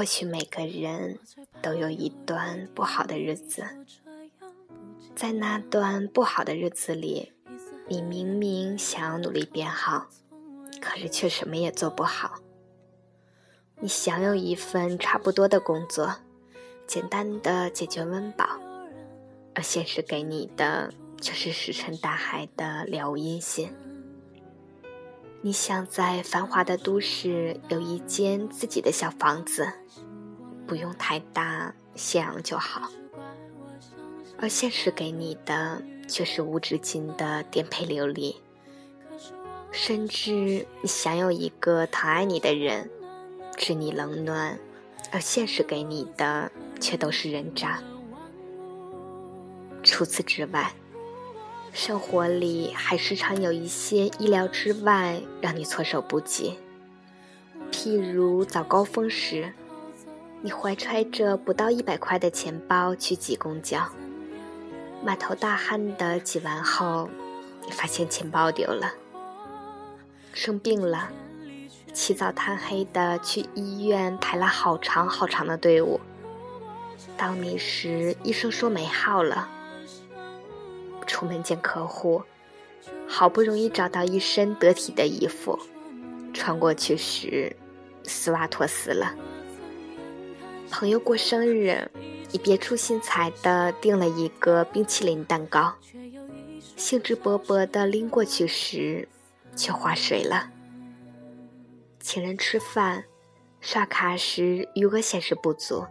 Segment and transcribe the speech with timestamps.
[0.00, 1.18] 或许每个人
[1.60, 3.62] 都有一段不好的日子，
[5.14, 7.34] 在那段不好的日子里，
[7.86, 10.06] 你明明想要努力变好，
[10.80, 12.40] 可是却什么也做不好。
[13.78, 16.16] 你想有一份差不多的工作，
[16.86, 18.58] 简单的解决温饱，
[19.54, 20.90] 而现实给你的
[21.20, 23.70] 却是石沉大海的了无音信。
[25.42, 29.72] 你想在繁华的都市有一间自己的小房子，
[30.66, 32.90] 不用太大，显阳就好。
[34.38, 38.36] 而现实给你的却是无止境的颠沛流离。
[39.72, 42.90] 甚至你想有一个疼爱你的人，
[43.56, 44.58] 知你冷暖，
[45.10, 47.82] 而现实给你的却都是人渣。
[49.82, 50.70] 除此之外。
[51.72, 56.58] 生活里还时常有一些意料之外让你措手不及，
[57.70, 59.52] 譬如早高峰时，
[60.42, 63.88] 你怀揣着不到一百块的钱包去挤公交，
[65.02, 67.08] 满头大汗的挤完后，
[67.64, 68.88] 你发现钱包丢了；
[70.34, 71.10] 生病了，
[71.92, 76.00] 起早贪黑的去医院排了好长好长的队伍，
[77.16, 79.48] 到你时医生说没号了。
[81.20, 82.22] 出门见客户，
[83.06, 85.58] 好不容易找到一身得体的衣服，
[86.32, 87.54] 穿过去时，
[88.04, 89.14] 丝袜脱丝了。
[90.70, 91.90] 朋友过生日，
[92.32, 95.74] 你别出心裁的订了一个冰淇淋蛋糕，
[96.74, 99.06] 兴致勃勃的拎过去时，
[99.54, 100.50] 却划水了。
[102.00, 103.04] 请人吃饭，
[103.60, 105.84] 刷卡时余额显示不足。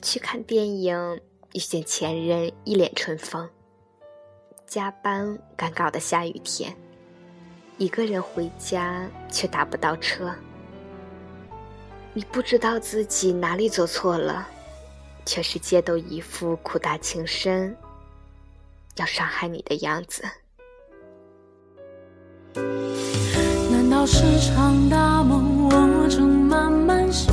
[0.00, 1.20] 去看电影，
[1.52, 3.50] 遇见前任一脸春风。
[4.72, 6.74] 加班赶稿的下雨天，
[7.76, 10.34] 一个人回家却打不到车。
[12.14, 14.48] 你不知道自己哪里做错了，
[15.26, 17.76] 却是街都一副苦大情深，
[18.96, 20.22] 要伤害你的样子。
[23.70, 27.30] 难道是场大梦，我正慢慢醒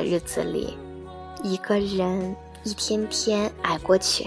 [0.00, 0.78] 的日子里，
[1.42, 2.34] 一个人
[2.64, 4.26] 一天天挨过去，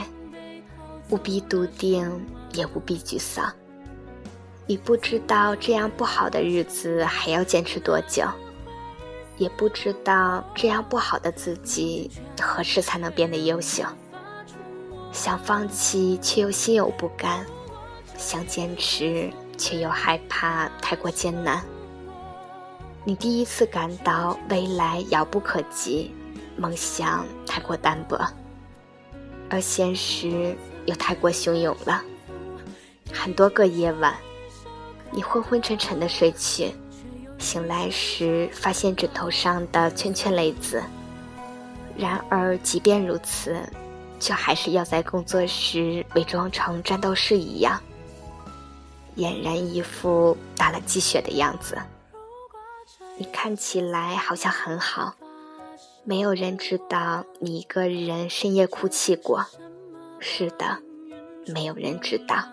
[1.10, 2.08] 不必笃定，
[2.54, 3.52] 也不必沮丧。
[4.68, 8.24] 你不知道这样不好的日子还要坚持多久。
[9.38, 13.84] 也不知道这样不好的自己何时才能变得优秀。
[15.12, 17.44] 想放弃却又心有不甘，
[18.16, 21.64] 想坚持却又害怕太过艰难。
[23.06, 26.10] 你第一次感到未来遥不可及，
[26.56, 28.18] 梦想太过单薄，
[29.50, 30.56] 而现实
[30.86, 32.02] 又太过汹涌了。
[33.12, 34.16] 很多个夜晚，
[35.12, 36.72] 你昏昏沉沉的睡去。
[37.40, 40.82] 醒来时，发现枕头上的圈圈泪渍。
[41.98, 43.62] 然而，即便如此，
[44.18, 47.78] 却还是要在工作时伪装成战斗士一样，
[49.18, 51.78] 俨然一副打了鸡血的样子。
[53.18, 55.16] 你看起来好像很好，
[56.04, 59.46] 没有人知道你一个人深夜哭泣过。
[60.20, 60.80] 是的，
[61.48, 62.44] 没有人知道。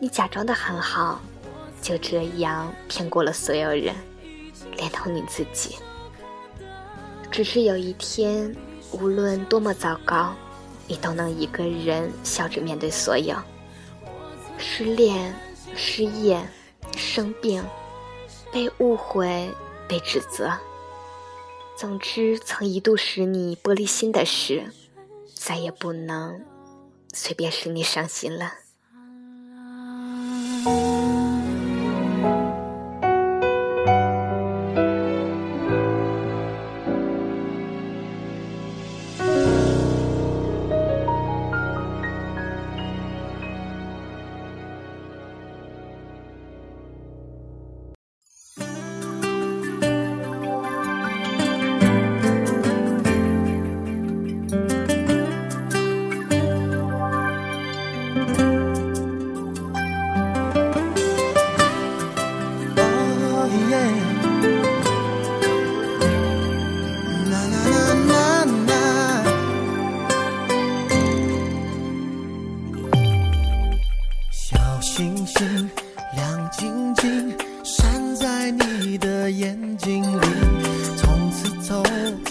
[0.00, 1.20] 你假装的很好。
[1.82, 3.92] 就这样骗过了所有人，
[4.76, 5.76] 连同你自己。
[7.28, 8.54] 只是有一天，
[8.92, 10.32] 无论多么糟糕，
[10.86, 13.36] 你都能一个人笑着面对所有。
[14.58, 15.34] 失恋、
[15.74, 16.40] 失业、
[16.96, 17.60] 生病、
[18.52, 19.50] 被误会、
[19.88, 20.52] 被指责，
[21.74, 24.66] 总之，曾一度使你玻璃心的事，
[25.34, 26.44] 再也不能
[27.14, 28.52] 随便使你伤心了。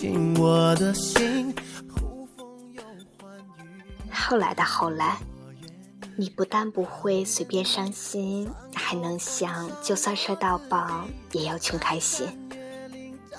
[0.02, 1.54] 进我的心。
[4.12, 5.20] 后来的后来，
[6.18, 12.28] 你不但不会随便伤心，还能想就算摔到宝也要穷开心。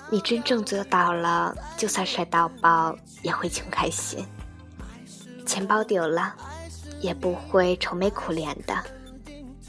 [0.08, 4.24] 你真正做到了，就算摔到宝也会穷开心。
[5.44, 6.32] 钱包丢了，
[7.00, 8.72] 也不会愁眉苦脸的，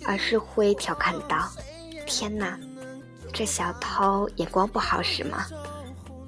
[0.06, 1.50] 而是会调侃道
[2.06, 2.56] ：“天哪，
[3.34, 5.48] 这小偷眼光不好使吗？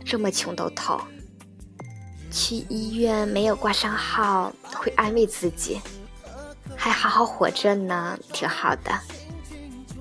[0.05, 1.01] 这么穷都偷。”
[2.31, 5.79] 去医院没有挂上号，会安慰自己，
[6.75, 8.91] 还好好活着呢，挺好的。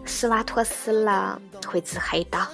[0.05, 2.47] 丝袜脱丝了，会自黑道，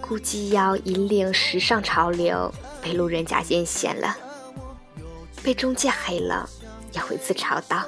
[0.00, 2.52] 估计要引领时尚潮流，
[2.82, 4.16] 被路人甲艳羡了。
[5.42, 6.48] 被中介黑了，
[6.92, 7.84] 也会自嘲道：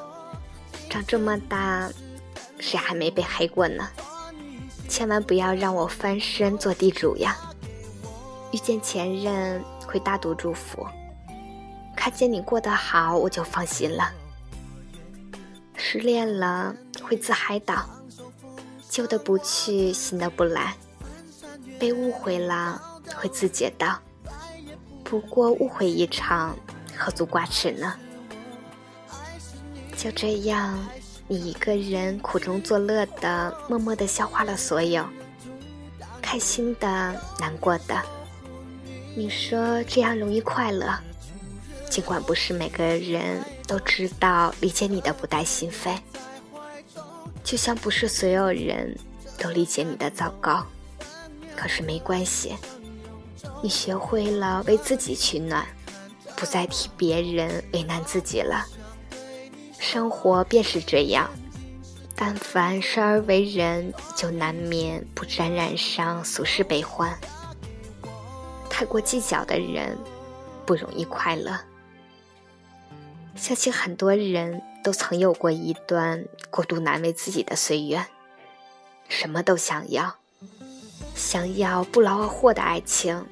[0.89, 1.91] 长这么大，
[2.61, 3.89] 谁还没被黑过呢？
[4.89, 7.37] 千万不要让我翻身做地主呀！
[8.53, 9.63] 遇见前任。
[9.85, 10.87] 会大度祝福，
[11.95, 14.11] 看见你过得好，我就放心了。
[15.77, 17.85] 失恋了会自嗨到，
[18.89, 20.75] 旧的不去，新的不来。
[21.79, 22.81] 被误会了
[23.15, 23.99] 会自解道，
[25.05, 26.57] 不过误会一场，
[26.97, 27.95] 何足挂齿呢？
[29.95, 30.79] 就这样，
[31.29, 35.05] 你一个人苦中作乐的，默默的消化了所有，
[36.23, 36.89] 开心的，
[37.39, 38.03] 难过的。
[39.15, 40.99] 你说这样容易快乐，
[41.91, 45.99] 尽管不是每个人都知道理解你的不带心扉，
[47.45, 48.99] 就像不是所有人
[49.39, 50.67] 都理解你的糟糕，
[51.55, 52.57] 可是没关系，
[53.63, 55.67] 你学会了为自己取暖，
[56.35, 58.65] 不再替别人为难自己了。
[59.79, 61.29] 生活便是这样，
[62.17, 67.15] 但凡生而为人，就难免不沾染上俗世悲欢。
[68.73, 69.99] 太过计较的人，
[70.65, 71.61] 不容易快乐。
[73.37, 78.07] 相信很多人都曾有过一段过度难为自己的岁月，
[79.09, 80.17] 什么都想要，
[81.15, 83.27] 想要不劳而获的爱情，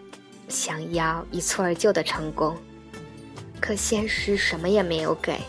[0.46, 2.54] 想要一蹴而就的成功，
[3.60, 5.40] 可现实什么也没有给。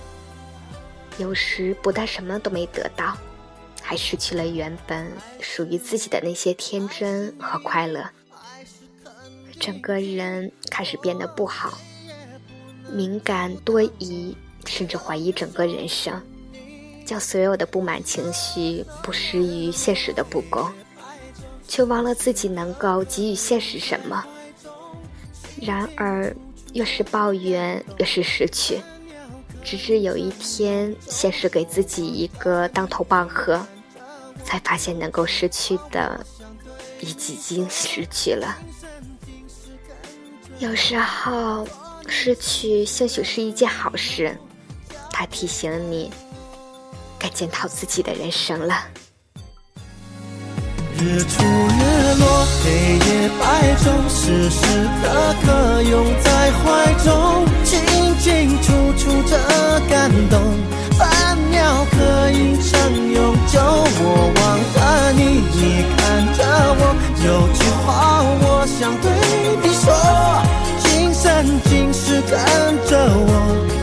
[1.17, 3.17] 有时不但什么都没得到，
[3.81, 5.11] 还失去了原本
[5.41, 8.09] 属于自己的那些天真和快乐。
[9.59, 11.77] 整个人开始变得不好，
[12.91, 16.21] 敏感多疑，甚至怀疑整个人生，
[17.05, 20.69] 将所有的不满情绪不施于现实的不公，
[21.67, 24.25] 却忘了自己能够给予现实什么。
[25.61, 26.35] 然而，
[26.73, 28.81] 越是抱怨，越是失去，
[29.63, 33.63] 直至有一天，现实给自己一个当头棒喝，
[34.43, 36.25] 才发现能够失去的，
[36.99, 38.57] 已经失去了。
[40.61, 41.67] 有时候，
[42.07, 44.37] 失去兴许是一件好事，
[45.11, 46.11] 它提醒你
[47.17, 48.75] 该检讨自己的人生了。
[50.99, 57.81] 日出日落，黑夜白昼，时时刻刻拥在怀中，清
[58.19, 59.35] 清楚楚这
[59.89, 60.39] 感动，
[72.29, 73.80] 看着我。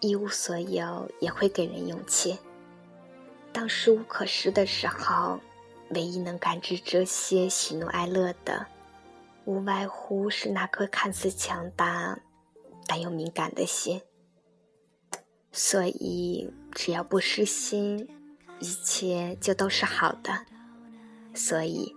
[0.00, 2.38] 一无所有也会给人勇气。
[3.52, 5.40] 当失无可失的时候，
[5.90, 8.66] 唯一能感知这些喜怒哀乐的，
[9.44, 12.18] 无外乎是那颗看似强大
[12.86, 14.00] 但又敏感的心。
[15.50, 18.08] 所以，只要不失心，
[18.60, 20.46] 一切就都是好的。
[21.34, 21.96] 所以，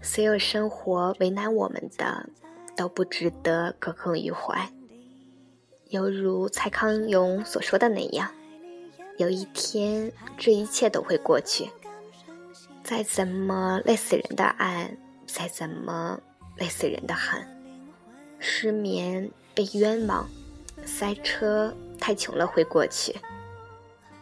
[0.00, 2.30] 所有生活为难我们的，
[2.76, 4.72] 都不值得耿耿于怀。
[5.90, 8.28] 犹如蔡康永所说的那样，
[9.18, 11.70] 有一天这一切都会过去。
[12.82, 16.18] 再怎么累死人的爱，再怎么
[16.56, 17.40] 累死人的恨，
[18.40, 20.28] 失眠被冤枉，
[20.84, 23.14] 塞车太穷了会过去。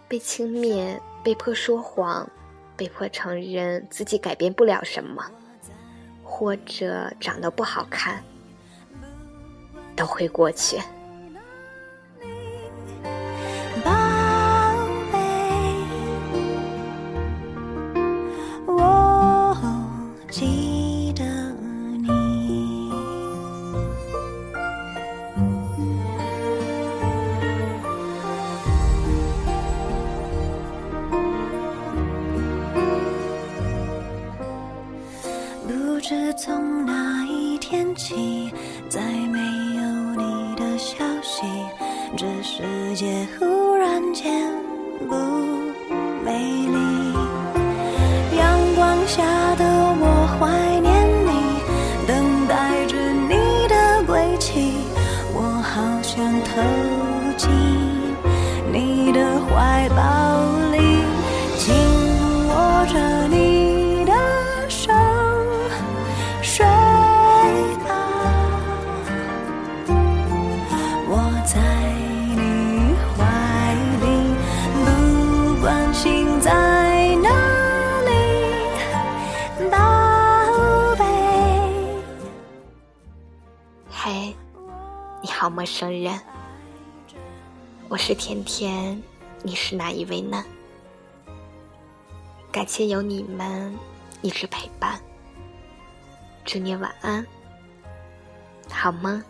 [0.06, 2.30] 被轻蔑，被迫说谎，
[2.76, 5.24] 被迫承认自己改变不了什么，
[6.22, 8.22] 或者长得不好看，
[9.96, 10.78] 都会过去。
[36.44, 38.52] 从那一天起，
[38.90, 39.82] 再没有
[40.14, 41.40] 你的消息，
[42.18, 44.52] 这世界忽然间
[45.08, 45.14] 不
[46.22, 46.83] 美丽。
[85.44, 86.18] 好，陌生人，
[87.90, 89.02] 我是甜甜，
[89.42, 90.42] 你是哪一位呢？
[92.50, 93.78] 感谢有你们
[94.22, 94.98] 一直陪伴，
[96.46, 97.26] 祝你晚安，
[98.70, 99.22] 好梦。